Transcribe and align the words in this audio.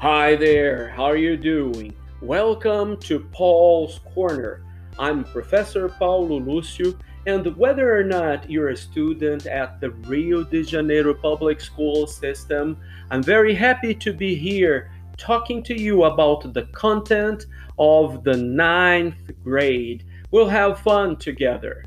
Hi 0.00 0.36
there, 0.36 0.90
how 0.90 1.06
are 1.06 1.16
you 1.16 1.36
doing? 1.36 1.92
Welcome 2.22 2.98
to 2.98 3.18
Paul's 3.32 3.98
Corner. 4.14 4.62
I'm 4.96 5.24
Professor 5.24 5.88
Paulo 5.88 6.38
Lúcio, 6.38 6.96
and 7.26 7.56
whether 7.56 7.98
or 7.98 8.04
not 8.04 8.48
you're 8.48 8.68
a 8.68 8.76
student 8.76 9.46
at 9.46 9.80
the 9.80 9.90
Rio 10.06 10.44
de 10.44 10.62
Janeiro 10.62 11.12
public 11.12 11.60
school 11.60 12.06
system, 12.06 12.76
I'm 13.10 13.24
very 13.24 13.56
happy 13.56 13.92
to 13.92 14.12
be 14.12 14.36
here 14.36 14.92
talking 15.16 15.64
to 15.64 15.74
you 15.74 16.04
about 16.04 16.54
the 16.54 16.66
content 16.66 17.46
of 17.76 18.22
the 18.22 18.36
ninth 18.36 19.32
grade. 19.42 20.04
We'll 20.30 20.48
have 20.48 20.78
fun 20.78 21.16
together. 21.16 21.82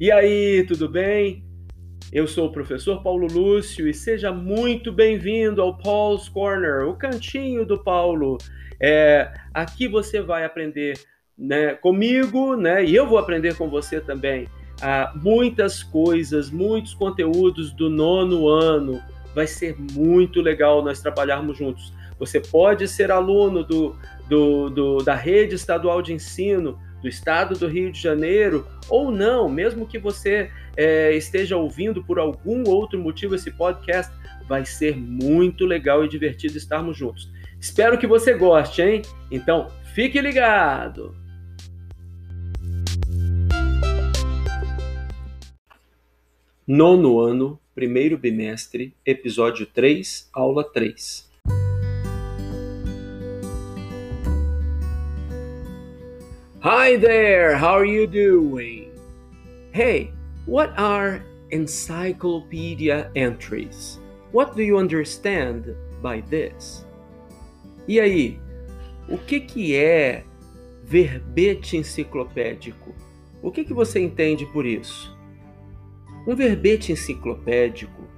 E 0.00 0.10
aí, 0.10 0.66
tudo 0.66 0.88
bem? 0.90 1.44
Eu 2.10 2.26
sou 2.26 2.46
o 2.46 2.52
professor 2.52 3.02
Paulo 3.02 3.26
Lúcio 3.26 3.86
e 3.86 3.92
seja 3.92 4.32
muito 4.32 4.90
bem-vindo 4.90 5.60
ao 5.60 5.76
Paul's 5.76 6.26
Corner, 6.26 6.88
o 6.88 6.94
cantinho 6.94 7.66
do 7.66 7.76
Paulo. 7.76 8.38
É, 8.80 9.30
aqui 9.52 9.86
você 9.86 10.22
vai 10.22 10.42
aprender 10.42 10.98
né, 11.36 11.74
comigo, 11.74 12.56
né, 12.56 12.82
e 12.82 12.96
eu 12.96 13.06
vou 13.06 13.18
aprender 13.18 13.56
com 13.56 13.68
você 13.68 14.00
também, 14.00 14.48
ah, 14.80 15.12
muitas 15.22 15.82
coisas, 15.82 16.50
muitos 16.50 16.94
conteúdos 16.94 17.72
do 17.72 17.90
nono 17.90 18.48
ano. 18.48 19.02
Vai 19.34 19.46
ser 19.46 19.76
muito 19.78 20.40
legal 20.40 20.82
nós 20.82 21.02
trabalharmos 21.02 21.58
juntos. 21.58 21.92
Você 22.18 22.40
pode 22.40 22.88
ser 22.88 23.12
aluno 23.12 23.62
do, 23.62 23.94
do, 24.26 24.70
do 24.70 24.96
da 24.98 25.14
rede 25.14 25.56
estadual 25.56 26.00
de 26.00 26.14
ensino 26.14 26.78
do 27.02 27.08
estado 27.08 27.54
do 27.54 27.68
Rio 27.68 27.92
de 27.92 28.00
Janeiro, 28.00 28.66
ou 28.88 29.10
não, 29.10 29.48
mesmo 29.48 29.86
que 29.86 29.98
você 29.98 30.50
é, 30.78 31.12
esteja 31.16 31.56
ouvindo 31.56 32.04
por 32.04 32.20
algum 32.20 32.62
outro 32.68 33.00
motivo 33.00 33.34
esse 33.34 33.50
podcast, 33.50 34.14
vai 34.46 34.64
ser 34.64 34.96
muito 34.96 35.66
legal 35.66 36.04
e 36.04 36.08
divertido 36.08 36.56
estarmos 36.56 36.96
juntos. 36.96 37.28
Espero 37.60 37.98
que 37.98 38.06
você 38.06 38.32
goste, 38.34 38.80
hein? 38.80 39.02
Então, 39.28 39.66
fique 39.92 40.20
ligado! 40.20 41.16
Nono 46.64 47.18
ano, 47.18 47.58
primeiro 47.74 48.16
bimestre, 48.16 48.94
episódio 49.04 49.66
3, 49.66 50.30
aula 50.32 50.62
3. 50.62 51.28
Hi 56.62 56.96
there, 56.98 57.56
how 57.56 57.78
are 57.78 57.86
you 57.86 58.06
doing? 58.06 58.92
Hey, 59.72 60.12
What 60.48 60.72
are 60.78 61.22
encyclopedia 61.50 63.10
entries? 63.14 64.00
What 64.32 64.56
do 64.56 64.62
you 64.62 64.78
understand 64.78 65.76
by 66.00 66.22
this? 66.22 66.86
E 67.86 68.00
aí, 68.00 68.40
o 69.10 69.18
que, 69.18 69.40
que 69.40 69.76
é 69.76 70.24
verbete 70.82 71.76
enciclopédico? 71.76 72.94
O 73.42 73.50
que, 73.50 73.62
que 73.62 73.74
você 73.74 74.00
entende 74.00 74.46
por 74.46 74.64
isso? 74.64 75.14
Um 76.26 76.34
verbete 76.34 76.92
enciclopédico 76.92 78.08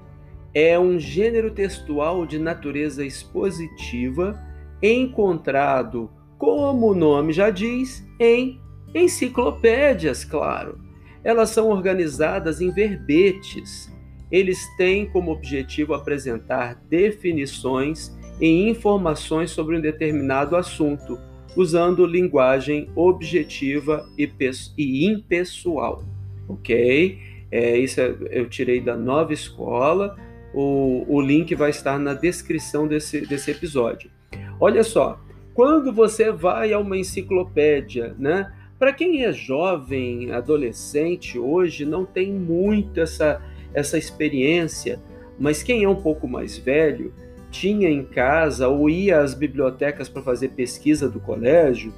é 0.54 0.78
um 0.78 1.00
gênero 1.00 1.50
textual 1.50 2.24
de 2.24 2.38
natureza 2.38 3.04
expositiva 3.04 4.40
encontrado, 4.80 6.08
como 6.38 6.92
o 6.92 6.94
nome 6.94 7.32
já 7.32 7.50
diz, 7.50 8.06
em 8.20 8.60
enciclopédias, 8.94 10.24
claro 10.24 10.89
elas 11.22 11.50
são 11.50 11.68
organizadas 11.68 12.60
em 12.60 12.70
verbetes. 12.70 13.92
Eles 14.30 14.64
têm 14.76 15.06
como 15.06 15.32
objetivo 15.32 15.94
apresentar 15.94 16.80
definições 16.88 18.16
e 18.40 18.68
informações 18.68 19.50
sobre 19.50 19.76
um 19.76 19.80
determinado 19.80 20.56
assunto, 20.56 21.18
usando 21.56 22.06
linguagem 22.06 22.88
objetiva 22.94 24.08
e 24.16 25.06
impessoal. 25.06 26.04
Ok? 26.48 27.18
É, 27.50 27.76
isso 27.76 28.00
é, 28.00 28.14
eu 28.30 28.48
tirei 28.48 28.80
da 28.80 28.96
nova 28.96 29.32
escola. 29.32 30.16
O, 30.54 31.04
o 31.08 31.20
link 31.20 31.54
vai 31.54 31.70
estar 31.70 31.98
na 31.98 32.14
descrição 32.14 32.86
desse, 32.86 33.26
desse 33.26 33.50
episódio. 33.50 34.10
Olha 34.58 34.84
só, 34.84 35.20
quando 35.54 35.92
você 35.92 36.30
vai 36.30 36.72
a 36.72 36.78
uma 36.78 36.96
enciclopédia, 36.96 38.14
né? 38.18 38.52
Para 38.80 38.94
quem 38.94 39.22
é 39.22 39.30
jovem, 39.30 40.32
adolescente 40.32 41.38
hoje, 41.38 41.84
não 41.84 42.06
tem 42.06 42.32
muito 42.32 42.98
essa, 42.98 43.38
essa 43.74 43.98
experiência, 43.98 44.98
mas 45.38 45.62
quem 45.62 45.84
é 45.84 45.88
um 45.88 46.00
pouco 46.00 46.26
mais 46.26 46.56
velho 46.56 47.12
tinha 47.50 47.90
em 47.90 48.02
casa 48.02 48.68
ou 48.68 48.88
ia 48.88 49.20
às 49.20 49.34
bibliotecas 49.34 50.08
para 50.08 50.22
fazer 50.22 50.52
pesquisa 50.52 51.10
do 51.10 51.20
colégio 51.20 51.92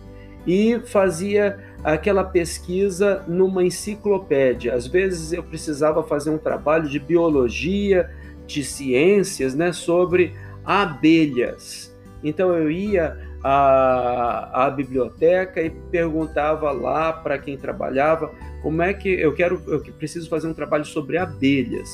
e 0.44 0.80
fazia 0.80 1.56
aquela 1.84 2.24
pesquisa 2.24 3.24
numa 3.28 3.62
enciclopédia. 3.62 4.74
Às 4.74 4.88
vezes 4.88 5.32
eu 5.32 5.44
precisava 5.44 6.02
fazer 6.02 6.30
um 6.30 6.38
trabalho 6.38 6.88
de 6.88 6.98
biologia, 6.98 8.10
de 8.44 8.64
ciências, 8.64 9.54
né, 9.54 9.72
sobre 9.72 10.34
abelhas. 10.64 11.96
Então 12.24 12.52
eu 12.52 12.68
ia 12.68 13.31
à 13.44 14.72
biblioteca 14.74 15.60
e 15.60 15.70
perguntava 15.70 16.70
lá 16.70 17.12
para 17.12 17.38
quem 17.38 17.56
trabalhava 17.56 18.32
como 18.62 18.80
é 18.80 18.94
que 18.94 19.08
eu 19.08 19.34
quero, 19.34 19.60
eu 19.66 19.80
preciso 19.94 20.28
fazer 20.28 20.46
um 20.46 20.54
trabalho 20.54 20.84
sobre 20.84 21.18
abelhas. 21.18 21.90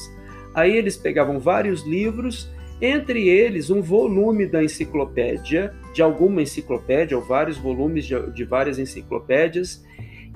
Aí 0.54 0.76
eles 0.76 0.96
pegavam 0.96 1.40
vários 1.40 1.86
livros, 1.86 2.50
entre 2.80 3.28
eles 3.28 3.70
um 3.70 3.80
volume 3.80 4.46
da 4.46 4.62
enciclopédia, 4.62 5.74
de 5.94 6.02
alguma 6.02 6.42
enciclopédia, 6.42 7.16
ou 7.16 7.24
vários 7.24 7.56
volumes 7.56 8.04
de, 8.04 8.14
de 8.32 8.44
várias 8.44 8.78
enciclopédias, 8.78 9.82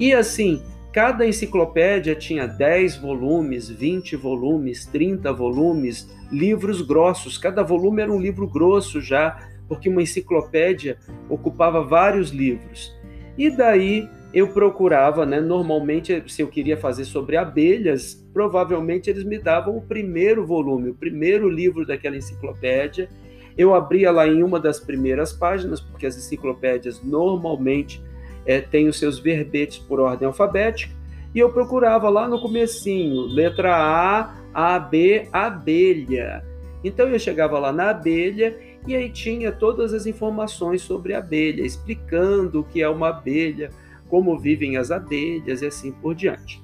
e 0.01 0.13
assim, 0.15 0.63
cada 0.93 1.27
enciclopédia 1.27 2.15
tinha 2.15 2.47
10 2.47 2.97
volumes, 2.97 3.69
20 3.69 4.17
volumes, 4.17 4.87
30 4.87 5.33
volumes, 5.33 6.11
livros 6.31 6.81
grossos. 6.81 7.37
Cada 7.37 7.63
volume 7.63 8.03
era 8.03 8.13
um 8.13 8.21
livro 8.21 8.49
grosso 8.49 9.01
já, 9.01 9.39
porque 9.73 9.89
uma 9.89 10.03
enciclopédia 10.03 10.99
ocupava 11.31 11.83
vários 11.83 12.29
livros. 12.29 12.95
E 13.39 13.49
daí 13.49 14.07
eu 14.35 14.49
procurava, 14.49 15.25
né? 15.25 15.41
Normalmente, 15.41 16.23
se 16.27 16.43
eu 16.43 16.49
queria 16.49 16.77
fazer 16.77 17.07
sobre 17.07 17.39
abelhas, 17.39 18.23
provavelmente 18.35 19.09
eles 19.09 19.25
me 19.25 19.39
davam 19.39 19.75
o 19.75 19.81
primeiro 19.81 20.47
volume, 20.47 20.91
o 20.91 20.95
primeiro 20.95 21.49
livro 21.49 21.87
daquela 21.87 22.19
enciclopédia. 22.19 23.09
Eu 23.57 23.75
abria 23.75 24.11
lá 24.11 24.29
em 24.29 24.43
uma 24.43 24.61
das 24.61 24.79
primeiras 24.79 25.33
páginas, 25.33 25.81
porque 25.81 26.05
as 26.05 26.19
enciclopédias 26.19 27.03
normalmente 27.03 28.05
é, 28.45 28.61
têm 28.61 28.89
os 28.89 28.99
seus 28.99 29.19
verbetes 29.19 29.79
por 29.79 30.01
ordem 30.01 30.27
alfabética, 30.27 30.95
e 31.35 31.39
eu 31.39 31.51
procurava 31.51 32.11
lá 32.11 32.29
no 32.29 32.39
comecinho, 32.39 33.23
letra 33.23 33.75
A, 33.75 34.35
A, 34.53 34.79
B, 34.79 35.29
abelha. 35.33 36.45
Então 36.85 37.09
eu 37.09 37.19
chegava 37.19 37.59
lá 37.59 37.73
na 37.73 37.89
abelha 37.89 38.72
e 38.87 38.97
aí 38.97 39.11
tinha 39.11 39.53
todas 39.53 39.93
as 39.93 40.07
informações 40.07 40.83
sobre 40.83 41.15
abelha, 41.15 41.65
explicando 41.65 42.61
o 42.61 42.65
que 42.65 42.83
é 42.83 42.89
uma 42.89 43.09
abelha, 43.09 43.71
como 44.09 44.39
vivem 44.39 44.77
as 44.77 44.91
abelhas 44.91 45.63
e 45.63 45.67
assim 45.67 45.93
por 45.93 46.15
diante. 46.15 46.63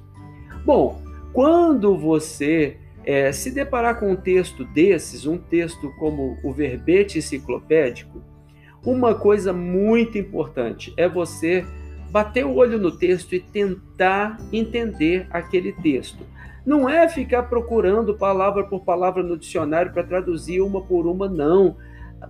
Bom, 0.65 1.01
quando 1.33 1.97
você 1.97 2.77
é, 3.05 3.33
se 3.33 3.51
deparar 3.51 3.99
com 3.99 4.13
um 4.13 4.17
texto 4.17 4.65
desses, 4.65 5.25
um 5.25 5.39
texto 5.39 5.91
como 5.99 6.37
o 6.43 6.53
verbete 6.53 7.19
enciclopédico, 7.19 8.23
uma 8.85 9.15
coisa 9.15 9.53
muito 9.53 10.19
importante 10.19 10.93
é 10.97 11.09
você 11.09 11.65
bater 12.11 12.45
o 12.45 12.55
olho 12.55 12.79
no 12.79 12.91
texto 12.91 13.35
e 13.35 13.41
tentar 13.41 14.39
entender 14.53 15.27
aquele 15.31 15.73
texto. 15.73 16.25
Não 16.65 16.89
é 16.89 17.09
ficar 17.09 17.45
procurando 17.45 18.15
palavra 18.15 18.65
por 18.65 18.81
palavra 18.81 19.23
no 19.23 19.39
dicionário 19.39 19.93
para 19.93 20.03
traduzir 20.03 20.61
uma 20.61 20.83
por 20.83 21.07
uma, 21.07 21.29
não 21.29 21.77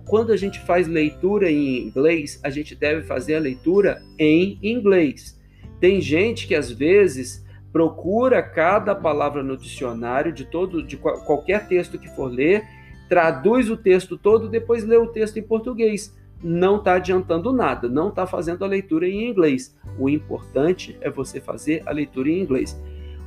quando 0.05 0.31
a 0.31 0.37
gente 0.37 0.59
faz 0.59 0.87
leitura 0.87 1.49
em 1.49 1.87
inglês, 1.87 2.39
a 2.43 2.49
gente 2.49 2.75
deve 2.75 3.03
fazer 3.03 3.35
a 3.35 3.39
leitura 3.39 4.01
em 4.17 4.59
inglês. 4.61 5.39
Tem 5.79 6.01
gente 6.01 6.47
que 6.47 6.55
às 6.55 6.71
vezes 6.71 7.45
procura 7.71 8.41
cada 8.41 8.95
palavra 8.95 9.43
no 9.43 9.55
dicionário 9.57 10.33
de 10.33 10.45
todo 10.45 10.83
de 10.83 10.97
qualquer 10.97 11.67
texto 11.67 11.97
que 11.97 12.09
for 12.09 12.31
ler, 12.31 12.63
traduz 13.07 13.69
o 13.69 13.77
texto 13.77 14.17
todo, 14.17 14.49
depois 14.49 14.83
lê 14.83 14.97
o 14.97 15.07
texto 15.07 15.37
em 15.37 15.43
português. 15.43 16.15
Não 16.41 16.77
está 16.77 16.93
adiantando 16.93 17.51
nada, 17.51 17.89
não 17.89 18.09
está 18.09 18.25
fazendo 18.25 18.63
a 18.63 18.67
leitura 18.67 19.07
em 19.07 19.29
inglês. 19.29 19.75
O 19.97 20.09
importante 20.09 20.97
é 21.01 21.09
você 21.09 21.41
fazer 21.41 21.83
a 21.85 21.91
leitura 21.91 22.29
em 22.29 22.41
inglês. 22.41 22.79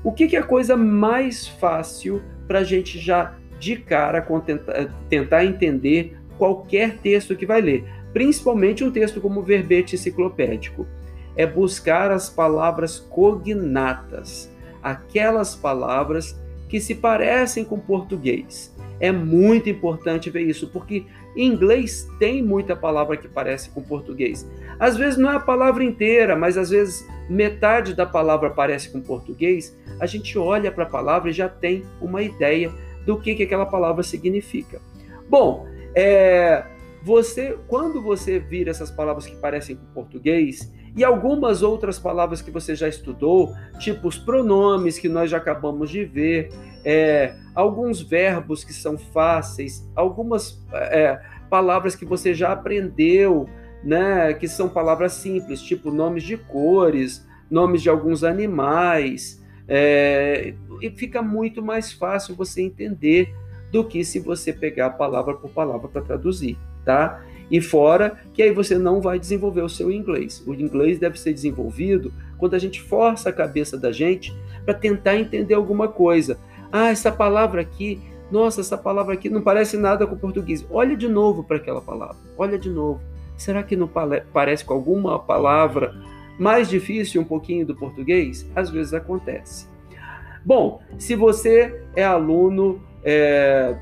O 0.02 0.12
que, 0.12 0.26
que 0.26 0.36
é 0.36 0.40
a 0.40 0.44
coisa 0.44 0.76
mais 0.76 1.46
fácil 1.46 2.22
para 2.46 2.60
a 2.60 2.64
gente 2.64 2.98
já 2.98 3.36
de 3.60 3.76
cara 3.76 4.26
tentar 5.08 5.44
entender 5.44 6.18
qualquer 6.42 6.98
texto 6.98 7.36
que 7.36 7.46
vai 7.46 7.60
ler, 7.60 7.84
principalmente 8.12 8.82
um 8.82 8.90
texto 8.90 9.20
como 9.20 9.44
verbete 9.44 9.94
enciclopédico. 9.94 10.88
É 11.36 11.46
buscar 11.46 12.10
as 12.10 12.28
palavras 12.28 12.98
cognatas, 12.98 14.52
aquelas 14.82 15.54
palavras 15.54 16.36
que 16.68 16.80
se 16.80 16.96
parecem 16.96 17.64
com 17.64 17.78
português. 17.78 18.74
É 18.98 19.12
muito 19.12 19.70
importante 19.70 20.30
ver 20.30 20.42
isso, 20.42 20.66
porque 20.66 21.06
em 21.36 21.46
inglês 21.46 22.08
tem 22.18 22.42
muita 22.42 22.74
palavra 22.74 23.16
que 23.16 23.28
parece 23.28 23.70
com 23.70 23.80
português. 23.80 24.44
Às 24.80 24.96
vezes 24.96 25.16
não 25.16 25.30
é 25.30 25.36
a 25.36 25.40
palavra 25.40 25.84
inteira, 25.84 26.34
mas 26.34 26.58
às 26.58 26.70
vezes 26.70 27.06
metade 27.30 27.94
da 27.94 28.04
palavra 28.04 28.50
parece 28.50 28.90
com 28.90 29.00
português. 29.00 29.78
A 30.00 30.06
gente 30.06 30.36
olha 30.36 30.72
para 30.72 30.82
a 30.82 30.90
palavra 30.90 31.30
e 31.30 31.32
já 31.32 31.48
tem 31.48 31.84
uma 32.00 32.20
ideia 32.20 32.72
do 33.06 33.16
que, 33.16 33.36
que 33.36 33.44
aquela 33.44 33.64
palavra 33.64 34.02
significa. 34.02 34.80
Bom, 35.28 35.70
é, 35.94 36.64
você, 37.02 37.58
quando 37.66 38.00
você 38.00 38.38
vira 38.38 38.70
essas 38.70 38.90
palavras 38.90 39.26
que 39.26 39.36
parecem 39.36 39.76
com 39.76 39.86
português 39.86 40.72
e 40.96 41.02
algumas 41.02 41.62
outras 41.62 41.98
palavras 41.98 42.40
que 42.40 42.50
você 42.50 42.74
já 42.74 42.88
estudou, 42.88 43.52
tipo 43.78 44.08
os 44.08 44.18
pronomes 44.18 44.98
que 44.98 45.08
nós 45.08 45.30
já 45.30 45.38
acabamos 45.38 45.90
de 45.90 46.04
ver, 46.04 46.50
é, 46.84 47.34
alguns 47.54 48.00
verbos 48.00 48.62
que 48.62 48.72
são 48.72 48.96
fáceis, 48.96 49.88
algumas 49.96 50.62
é, 50.72 51.20
palavras 51.50 51.96
que 51.96 52.04
você 52.04 52.34
já 52.34 52.52
aprendeu, 52.52 53.48
né, 53.82 54.32
que 54.34 54.46
são 54.46 54.68
palavras 54.68 55.14
simples, 55.14 55.60
tipo 55.60 55.90
nomes 55.90 56.22
de 56.22 56.36
cores, 56.36 57.26
nomes 57.50 57.82
de 57.82 57.88
alguns 57.88 58.22
animais, 58.22 59.42
é, 59.66 60.54
e 60.80 60.90
fica 60.90 61.22
muito 61.22 61.62
mais 61.62 61.92
fácil 61.92 62.34
você 62.34 62.62
entender 62.62 63.34
do 63.72 63.82
que 63.82 64.04
se 64.04 64.20
você 64.20 64.52
pegar 64.52 64.90
palavra 64.90 65.34
por 65.34 65.50
palavra 65.50 65.88
para 65.88 66.02
traduzir, 66.02 66.58
tá? 66.84 67.24
E 67.50 67.60
fora 67.60 68.18
que 68.32 68.42
aí 68.42 68.52
você 68.52 68.76
não 68.76 69.00
vai 69.00 69.18
desenvolver 69.18 69.62
o 69.62 69.68
seu 69.68 69.90
inglês. 69.90 70.44
O 70.46 70.54
inglês 70.54 70.98
deve 70.98 71.18
ser 71.18 71.32
desenvolvido 71.32 72.12
quando 72.38 72.54
a 72.54 72.58
gente 72.58 72.80
força 72.82 73.30
a 73.30 73.32
cabeça 73.32 73.78
da 73.78 73.90
gente 73.90 74.34
para 74.64 74.74
tentar 74.74 75.16
entender 75.16 75.54
alguma 75.54 75.88
coisa. 75.88 76.38
Ah, 76.70 76.90
essa 76.90 77.10
palavra 77.10 77.62
aqui, 77.62 78.00
nossa, 78.30 78.60
essa 78.60 78.76
palavra 78.76 79.14
aqui 79.14 79.28
não 79.28 79.42
parece 79.42 79.76
nada 79.76 80.06
com 80.06 80.14
o 80.14 80.18
português. 80.18 80.64
Olha 80.70 80.96
de 80.96 81.08
novo 81.08 81.42
para 81.42 81.56
aquela 81.56 81.80
palavra. 81.80 82.16
Olha 82.36 82.58
de 82.58 82.70
novo. 82.70 83.00
Será 83.36 83.62
que 83.62 83.76
não 83.76 83.90
parece 84.32 84.64
com 84.64 84.74
alguma 84.74 85.18
palavra 85.18 85.94
mais 86.38 86.68
difícil 86.68 87.20
um 87.20 87.24
pouquinho 87.24 87.66
do 87.66 87.74
português? 87.74 88.46
Às 88.54 88.70
vezes 88.70 88.94
acontece. 88.94 89.66
Bom, 90.44 90.82
se 90.98 91.14
você 91.14 91.82
é 91.94 92.04
aluno 92.04 92.80
é, 93.04 93.76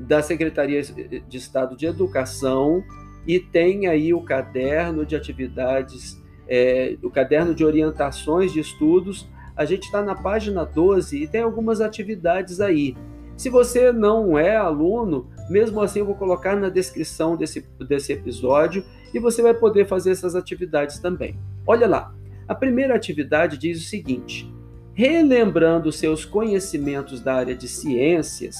da 0.00 0.22
Secretaria 0.22 0.82
de 0.82 1.36
Estado 1.36 1.76
de 1.76 1.86
Educação 1.86 2.82
e 3.26 3.38
tem 3.38 3.86
aí 3.86 4.12
o 4.12 4.22
caderno 4.22 5.06
de 5.06 5.14
atividades, 5.14 6.20
é, 6.48 6.96
o 7.02 7.10
caderno 7.10 7.54
de 7.54 7.64
orientações 7.64 8.52
de 8.52 8.60
estudos. 8.60 9.28
A 9.56 9.64
gente 9.64 9.84
está 9.84 10.02
na 10.02 10.14
página 10.14 10.64
12 10.64 11.22
e 11.22 11.28
tem 11.28 11.42
algumas 11.42 11.80
atividades 11.80 12.60
aí. 12.60 12.96
Se 13.36 13.48
você 13.48 13.92
não 13.92 14.38
é 14.38 14.56
aluno, 14.56 15.28
mesmo 15.48 15.80
assim 15.80 16.00
eu 16.00 16.06
vou 16.06 16.14
colocar 16.14 16.56
na 16.56 16.68
descrição 16.68 17.36
desse, 17.36 17.66
desse 17.88 18.12
episódio 18.12 18.84
e 19.12 19.18
você 19.18 19.42
vai 19.42 19.54
poder 19.54 19.86
fazer 19.86 20.10
essas 20.10 20.34
atividades 20.34 20.98
também. 20.98 21.38
Olha 21.66 21.86
lá, 21.86 22.14
a 22.48 22.54
primeira 22.54 22.94
atividade 22.94 23.56
diz 23.56 23.78
o 23.80 23.88
seguinte: 23.88 24.52
relembrando 24.94 25.90
seus 25.90 26.24
conhecimentos 26.24 27.20
da 27.20 27.34
área 27.34 27.54
de 27.54 27.68
ciências, 27.68 28.56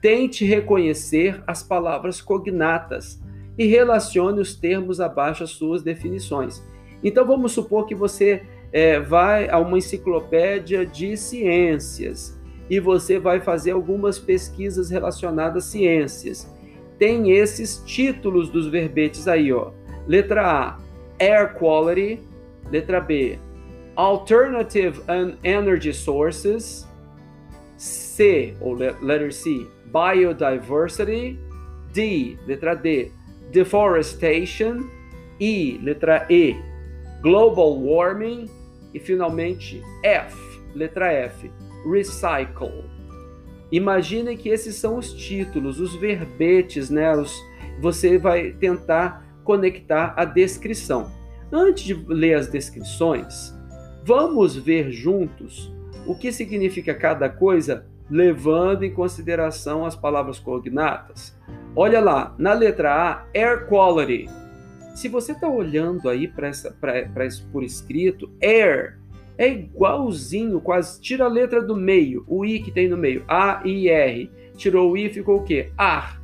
tente 0.00 0.44
reconhecer 0.44 1.42
as 1.46 1.62
palavras 1.62 2.20
cognatas 2.20 3.20
e 3.58 3.66
relacione 3.66 4.40
os 4.40 4.54
termos 4.54 5.00
abaixo 5.00 5.44
às 5.44 5.50
suas 5.50 5.82
definições. 5.82 6.62
Então 7.02 7.26
vamos 7.26 7.52
supor 7.52 7.86
que 7.86 7.94
você 7.94 8.42
é, 8.72 9.00
vai 9.00 9.48
a 9.48 9.58
uma 9.58 9.78
enciclopédia 9.78 10.84
de 10.84 11.16
ciências 11.16 12.38
e 12.68 12.80
você 12.80 13.18
vai 13.18 13.40
fazer 13.40 13.72
algumas 13.72 14.18
pesquisas 14.18 14.90
relacionadas 14.90 15.64
a 15.64 15.66
ciências. 15.68 16.50
Tem 16.98 17.30
esses 17.32 17.82
títulos 17.84 18.48
dos 18.48 18.68
verbetes 18.68 19.28
aí, 19.28 19.52
ó. 19.52 19.70
Letra 20.06 20.46
A, 20.46 20.78
Air 21.18 21.54
Quality. 21.54 22.20
Letra 22.70 23.00
B, 23.00 23.38
Alternative 23.96 25.00
Energy 25.42 25.92
Sources. 25.92 26.86
C, 27.76 28.54
ou 28.60 28.72
letter 28.74 29.32
C, 29.32 29.66
Biodiversity. 29.86 31.38
D, 31.92 32.38
letra 32.46 32.74
D, 32.74 33.10
Deforestation. 33.50 34.88
E, 35.40 35.78
letra 35.82 36.26
E, 36.30 36.56
Global 37.22 37.82
Warming. 37.82 38.48
E 38.94 39.00
finalmente 39.00 39.82
F, 40.02 40.36
letra 40.74 41.12
F, 41.12 41.50
Recycle. 41.90 42.84
Imaginem 43.70 44.36
que 44.36 44.48
esses 44.48 44.76
são 44.76 44.96
os 44.96 45.12
títulos, 45.12 45.80
os 45.80 45.94
verbetes, 45.96 46.88
né? 46.88 47.14
Os, 47.14 47.34
você 47.80 48.16
vai 48.16 48.52
tentar 48.52 49.26
conectar 49.44 50.14
a 50.16 50.24
descrição. 50.24 51.12
Antes 51.52 51.84
de 51.84 51.94
ler 51.94 52.34
as 52.34 52.48
descrições, 52.48 53.55
Vamos 54.06 54.54
ver 54.54 54.92
juntos 54.92 55.74
o 56.06 56.14
que 56.14 56.30
significa 56.30 56.94
cada 56.94 57.28
coisa, 57.28 57.86
levando 58.08 58.84
em 58.84 58.94
consideração 58.94 59.84
as 59.84 59.96
palavras 59.96 60.38
cognatas. 60.38 61.36
Olha 61.74 62.00
lá, 62.00 62.32
na 62.38 62.52
letra 62.52 62.94
A, 62.94 63.24
air 63.34 63.66
quality. 63.66 64.30
Se 64.94 65.08
você 65.08 65.32
está 65.32 65.48
olhando 65.48 66.08
aí 66.08 66.28
para 66.28 67.26
isso 67.26 67.48
por 67.50 67.64
escrito, 67.64 68.30
air 68.40 68.96
é 69.36 69.48
igualzinho, 69.48 70.60
quase. 70.60 71.00
Tira 71.00 71.24
a 71.24 71.28
letra 71.28 71.60
do 71.60 71.74
meio, 71.74 72.24
o 72.28 72.44
i 72.44 72.60
que 72.60 72.70
tem 72.70 72.88
no 72.88 72.96
meio, 72.96 73.24
A, 73.26 73.60
I, 73.64 73.88
R. 73.88 74.30
Tirou 74.56 74.92
o 74.92 74.96
i, 74.96 75.08
ficou 75.08 75.38
o 75.38 75.42
quê? 75.42 75.72
Ar. 75.76 76.22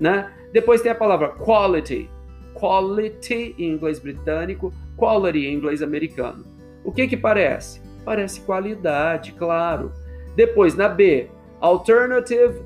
Né? 0.00 0.28
Depois 0.52 0.82
tem 0.82 0.90
a 0.90 0.96
palavra 0.96 1.28
quality. 1.28 2.10
Quality 2.54 3.54
em 3.56 3.70
inglês 3.70 4.00
britânico, 4.00 4.74
quality 4.96 5.46
em 5.46 5.54
inglês 5.54 5.80
americano. 5.80 6.58
O 6.90 6.92
que 6.92 7.06
que 7.06 7.16
parece? 7.16 7.80
Parece 8.04 8.40
qualidade, 8.40 9.30
claro. 9.34 9.92
Depois, 10.34 10.74
na 10.74 10.88
B, 10.88 11.28
Alternative 11.60 12.64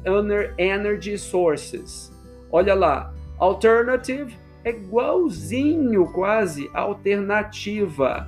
Energy 0.57 1.19
Sources. 1.19 2.11
Olha 2.51 2.73
lá, 2.73 3.13
Alternative 3.39 4.35
é 4.65 4.71
igualzinho 4.71 6.07
quase 6.07 6.71
alternativa. 6.73 8.27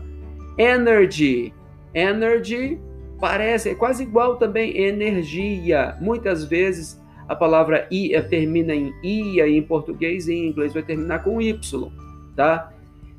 Energy, 0.58 1.54
energy 1.94 2.78
parece, 3.18 3.70
é 3.70 3.74
quase 3.74 4.02
igual 4.02 4.36
também 4.36 4.76
energia. 4.76 5.96
Muitas 5.98 6.44
vezes 6.44 7.02
a 7.26 7.34
palavra 7.34 7.88
i 7.90 8.14
eh, 8.14 8.20
termina 8.20 8.74
em 8.74 8.92
ia 9.02 9.48
em 9.48 9.62
português 9.62 10.28
e 10.28 10.34
em 10.34 10.48
inglês 10.48 10.74
vai 10.74 10.82
terminar 10.82 11.24
com 11.24 11.40
y, 11.40 11.58
tá? 12.36 12.70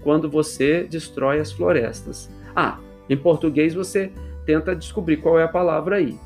quando 0.01 0.29
você 0.29 0.83
destrói 0.83 1.39
as 1.39 1.51
florestas. 1.51 2.29
Ah, 2.55 2.79
em 3.09 3.17
português 3.17 3.73
você 3.73 4.11
tenta 4.45 4.75
descobrir 4.75 5.17
qual 5.17 5.39
é 5.39 5.43
a 5.43 5.47
palavra 5.47 5.95
aí, 5.97 6.17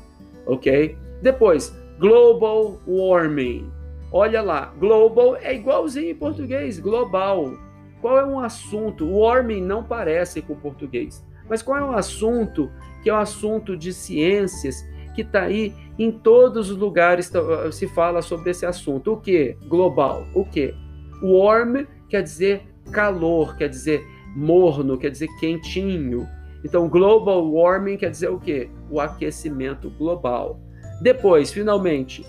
ok? 0.46 0.96
Depois, 1.20 1.76
global 1.98 2.78
warming. 2.86 3.70
Olha 4.12 4.42
lá, 4.42 4.74
global 4.78 5.36
é 5.36 5.54
igualzinho 5.54 6.10
em 6.10 6.14
português, 6.14 6.78
global. 6.78 7.52
Qual 8.00 8.18
é 8.18 8.24
um 8.24 8.40
assunto? 8.40 9.08
Warming 9.08 9.62
não 9.62 9.82
parece 9.82 10.42
com 10.42 10.54
português, 10.54 11.24
mas 11.48 11.62
qual 11.62 11.78
é 11.78 11.84
um 11.84 11.92
assunto 11.92 12.70
que 13.02 13.08
é 13.08 13.14
um 13.14 13.18
assunto 13.18 13.76
de 13.76 13.92
ciências 13.92 14.84
que 15.14 15.22
está 15.22 15.42
aí 15.42 15.74
em 15.98 16.10
todos 16.10 16.70
os 16.70 16.76
lugares 16.76 17.30
se 17.72 17.86
fala 17.88 18.22
sobre 18.22 18.50
esse 18.50 18.64
assunto. 18.64 19.12
O 19.12 19.16
que? 19.16 19.56
Global. 19.68 20.26
O 20.34 20.44
que? 20.44 20.74
Warm 21.22 21.84
quer 22.08 22.22
dizer 22.22 22.62
calor, 22.90 23.56
quer 23.56 23.68
dizer 23.68 24.04
morno, 24.34 24.98
quer 24.98 25.10
dizer 25.10 25.28
quentinho. 25.38 26.26
Então, 26.64 26.88
global 26.88 27.50
warming 27.52 27.96
quer 27.96 28.10
dizer 28.10 28.28
o 28.28 28.38
quê? 28.38 28.70
O 28.90 29.00
aquecimento 29.00 29.90
global. 29.90 30.60
Depois, 31.00 31.52
finalmente, 31.52 32.24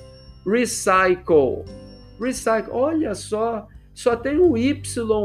recycle. 0.46 1.64
Recycle, 2.20 2.72
olha 2.72 3.14
só, 3.16 3.68
só 3.94 4.16
tem 4.16 4.40
um 4.40 4.58
Y 4.58 4.82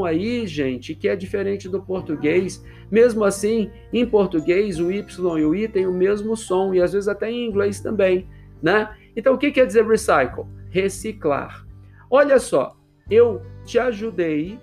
aí, 0.07 0.47
gente, 0.47 0.95
que 0.95 1.09
é 1.09 1.17
diferente 1.17 1.69
do 1.69 1.83
português. 1.83 2.65
Mesmo 2.91 3.25
assim, 3.25 3.71
em 3.93 4.07
português, 4.07 4.79
o 4.79 4.91
Y 4.91 5.39
e 5.39 5.45
o 5.45 5.55
I 5.55 5.69
têm 5.69 5.87
o 5.87 5.93
mesmo 5.93 6.37
som, 6.37 6.75
e 6.75 6.81
às 6.81 6.93
vezes 6.93 7.09
até 7.09 7.31
em 7.31 7.47
inglês 7.47 7.81
também, 7.81 8.27
né? 8.63 8.91
Então, 9.17 9.35
o 9.35 9.39
que 9.39 9.51
quer 9.51 9.67
dizer 9.67 9.87
recycle? 9.87 10.45
Reciclar. 10.71 11.67
Olha 12.11 12.39
só, 12.39 12.77
eu 13.11 13.43
te 13.65 13.79
ajudei 13.79 14.59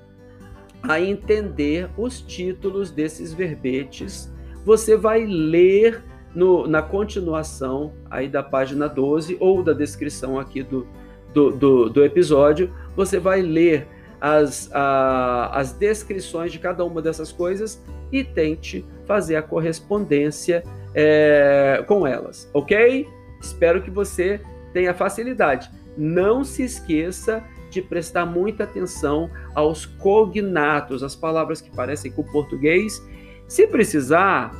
a 0.83 0.99
entender 0.99 1.89
os 1.97 2.21
títulos 2.21 2.91
desses 2.91 3.33
verbetes. 3.33 4.31
Você 4.65 4.95
vai 4.95 5.25
ler 5.25 6.03
no, 6.35 6.67
na 6.67 6.81
continuação 6.81 7.93
aí 8.09 8.27
da 8.27 8.43
página 8.43 8.87
12 8.87 9.37
ou 9.39 9.63
da 9.63 9.73
descrição 9.73 10.37
aqui 10.37 10.61
do, 10.61 10.85
do, 11.33 11.51
do, 11.51 11.89
do 11.89 12.03
episódio, 12.03 12.71
você 12.95 13.17
vai 13.17 13.41
ler 13.41 13.87
as, 14.19 14.69
a, 14.73 15.51
as 15.57 15.71
descrições 15.71 16.51
de 16.51 16.59
cada 16.59 16.83
uma 16.83 17.01
dessas 17.01 17.31
coisas 17.31 17.81
e 18.11 18.23
tente 18.23 18.85
fazer 19.05 19.35
a 19.35 19.41
correspondência 19.41 20.63
é, 20.93 21.83
com 21.87 22.05
elas, 22.05 22.49
ok? 22.53 23.07
Espero 23.41 23.81
que 23.81 23.89
você 23.89 24.41
tenha 24.73 24.93
facilidade. 24.93 25.69
Não 25.97 26.43
se 26.43 26.63
esqueça 26.63 27.43
de 27.69 27.81
prestar 27.81 28.25
muita 28.25 28.63
atenção 28.63 29.29
aos 29.53 29.85
cognatos, 29.85 31.03
as 31.03 31.15
palavras 31.15 31.61
que 31.61 31.69
parecem 31.69 32.11
com 32.11 32.21
o 32.21 32.31
português. 32.31 33.01
Se 33.47 33.67
precisar, 33.67 34.51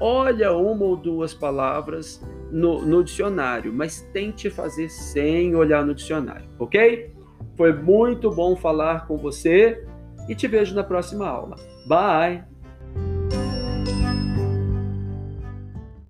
olha 0.00 0.52
uma 0.52 0.84
ou 0.84 0.96
duas 0.96 1.34
palavras 1.34 2.22
no, 2.50 2.82
no 2.82 3.02
dicionário, 3.02 3.72
mas 3.72 4.02
tente 4.12 4.50
fazer 4.50 4.88
sem 4.88 5.54
olhar 5.54 5.84
no 5.84 5.94
dicionário, 5.94 6.48
ok? 6.58 7.12
Foi 7.56 7.72
muito 7.72 8.30
bom 8.30 8.56
falar 8.56 9.06
com 9.06 9.16
você 9.16 9.84
e 10.28 10.34
te 10.34 10.46
vejo 10.46 10.74
na 10.74 10.84
próxima 10.84 11.26
aula. 11.26 11.56
Bye! 11.86 12.57